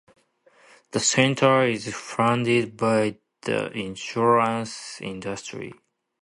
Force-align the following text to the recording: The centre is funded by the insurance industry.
The 0.93 0.99
centre 0.99 1.61
is 1.67 1.93
funded 1.93 2.75
by 2.75 3.19
the 3.43 3.71
insurance 3.71 4.99
industry. 4.99 5.73